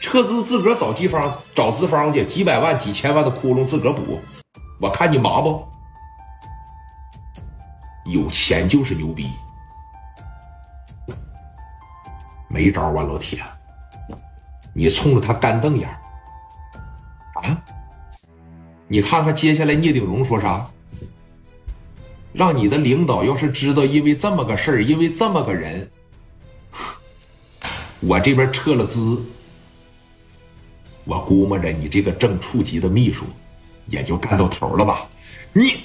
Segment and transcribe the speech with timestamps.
[0.00, 4.18] 撤资自个儿找地方找资方去，几百万、几千万的窟窿自个儿补，
[4.80, 5.62] 我看你麻不？
[8.06, 9.28] 有钱就是牛逼，
[12.48, 13.38] 没招啊，老铁！
[14.72, 15.88] 你冲着他干瞪眼
[17.34, 17.62] 啊！
[18.88, 20.66] 你看看接下来聂鼎荣说啥？
[22.32, 25.90] 让你的领导要是知道因为这么个事儿，因为这么个人，
[28.00, 29.22] 我这边撤了资。
[31.10, 33.24] 我估摸着你这个正处级的秘书，
[33.88, 35.08] 也就干到头了吧？
[35.52, 35.80] 你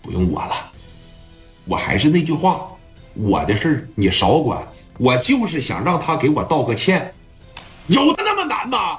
[0.00, 0.72] 不用我了，
[1.66, 2.66] 我还是那句话，
[3.12, 4.66] 我的事儿你少管。
[4.96, 7.12] 我就是想让他给我道个歉，
[7.88, 8.98] 有的那么难吗？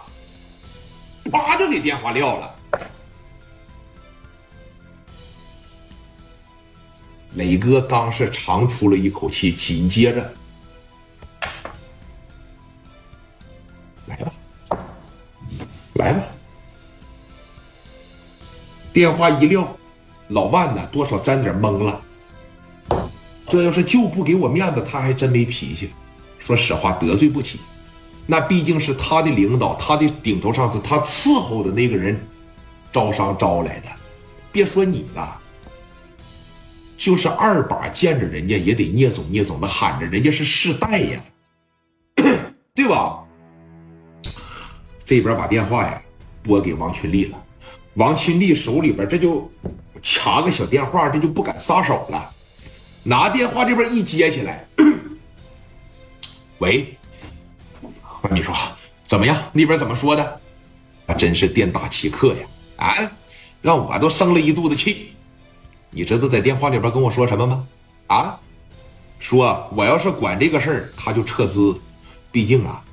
[1.32, 2.56] 啪就给电话撂了。
[7.34, 10.32] 磊哥刚是长出了一口气，紧接着。
[18.94, 19.68] 电话一撂，
[20.28, 22.00] 老万呢多少沾点懵了。
[23.48, 25.90] 这要是就不给我面子，他还真没脾气。
[26.38, 27.60] 说实话，得罪不起，
[28.28, 32.20] 那毕竟是他的领导，他的顶头上司，他伺候的那个人
[32.92, 33.88] 招商招来的。
[34.52, 35.40] 别说你了，
[36.96, 41.20] 就是二把见着人家也得聂总聂总的喊着，人家是世代呀，
[42.76, 43.20] 对吧？
[45.04, 46.02] 这边把电话呀
[46.44, 47.43] 拨给王群力了，
[47.96, 49.50] 王群力手里边这就
[50.02, 52.32] 卡个小电话，这就不敢撒手了。
[53.04, 54.66] 拿电话这边一接起来，
[56.60, 56.98] 喂，
[58.32, 58.56] 你说，
[59.08, 59.38] 怎么样？
[59.52, 60.40] 那边怎么说的？
[61.06, 62.48] 啊，真是店大欺客呀！
[62.78, 63.12] 啊，
[63.62, 65.14] 让我都生了一肚子气。
[65.92, 67.68] 你知道在电话里边跟我说什么吗？
[68.08, 68.40] 啊，
[69.20, 71.80] 说我要是管这个事儿，他就撤资。
[72.32, 72.84] 毕竟啊，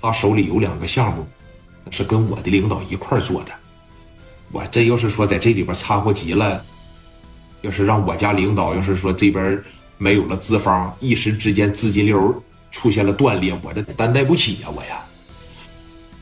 [0.00, 1.26] 他手里有两个项目。
[1.90, 3.52] 是跟我的领导一块做的，
[4.52, 6.62] 我这要是说在这里边掺和急了，
[7.62, 9.60] 要是让我家领导要是说这边
[9.96, 15.02] 没有了资方，一时之间资金流出现了断裂，我这担待不起呀，我呀。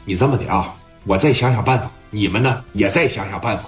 [0.05, 0.75] 你这么的啊，
[1.05, 3.65] 我再想想办法，你们呢也再想想办法。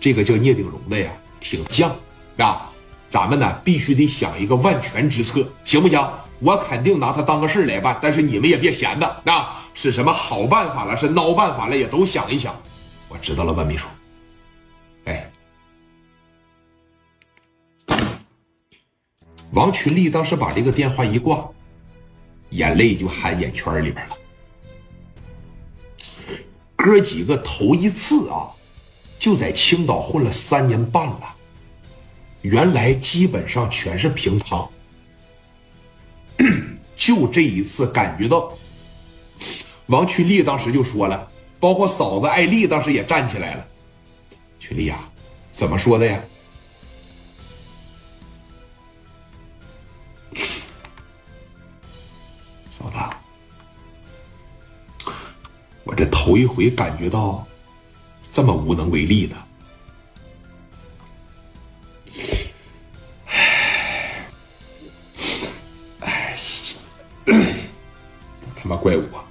[0.00, 1.88] 这个叫聂鼎荣的呀，挺犟
[2.36, 2.68] 啊，
[3.06, 6.04] 咱们呢必须得想一个万全之策，行不行？
[6.40, 9.56] 我肯定拿他当个事来办，但是你们也别闲的啊。
[9.72, 10.96] 是什么好办法了？
[10.96, 11.76] 是孬办法了？
[11.76, 12.54] 也都想一想。
[13.08, 13.86] 我知道了，万秘书。
[19.52, 21.48] 王群力当时把这个电话一挂，
[22.50, 24.16] 眼泪就含眼圈里边了。
[26.76, 28.48] 哥几个头一次啊，
[29.18, 31.34] 就在青岛混了三年半了，
[32.42, 34.70] 原来基本上全是平汤，
[36.96, 38.52] 就这一次感觉到。
[39.86, 41.28] 王群力当时就说了，
[41.58, 43.66] 包括嫂子艾丽当时也站起来了。
[44.60, 45.00] 群力呀，
[45.50, 46.22] 怎么说的呀？
[55.90, 57.44] 我这头一回感觉到
[58.30, 59.36] 这么无能为力的。
[65.98, 66.36] 哎，
[68.54, 69.24] 他妈怪我！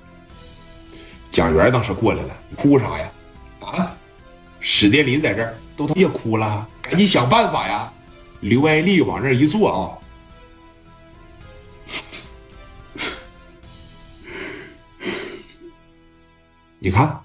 [1.32, 3.10] 蒋元当时过来了，哭啥呀？
[3.62, 3.96] 啊，
[4.60, 7.90] 史殿林在这儿，都他别哭了，赶紧想办法呀！
[8.42, 9.96] 刘爱丽往这一坐啊，
[16.82, 17.22] 你看，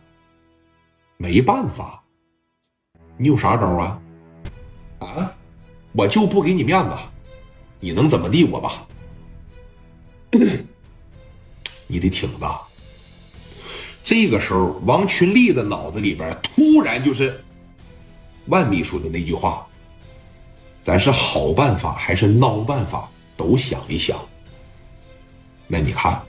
[1.17, 2.03] 没办法，
[3.17, 4.01] 你有啥招啊？
[4.99, 5.33] 啊，
[5.93, 6.97] 我就不给你面子，
[7.79, 8.85] 你能怎么地我吧？
[11.87, 12.61] 你得挺着。
[14.03, 17.41] 这个时候，王群力的脑子里边突然就是
[18.47, 19.65] 万秘书的那句话
[20.83, 24.19] ：“咱是好办法还是孬办法，都想一想。”
[25.69, 26.21] 那你看。